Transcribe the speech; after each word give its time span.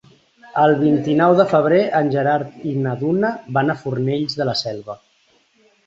El 0.61 0.71
vint-i-nou 0.79 1.33
de 1.41 1.45
febrer 1.51 1.83
en 2.01 2.11
Gerard 2.17 2.65
i 2.73 2.75
na 2.87 2.97
Duna 3.05 3.33
van 3.61 3.71
a 3.71 3.79
Fornells 3.87 4.43
de 4.43 4.53
la 4.53 4.61
Selva. 4.67 5.03